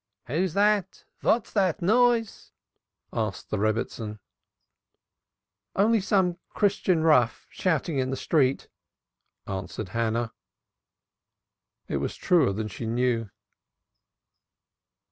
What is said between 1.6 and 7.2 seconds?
noise?" asked the Rebbitzin. "Only some Christian